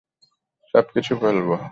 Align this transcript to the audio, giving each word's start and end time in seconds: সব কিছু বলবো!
সব 0.73 0.85
কিছু 0.93 1.13
বলবো! 1.21 1.53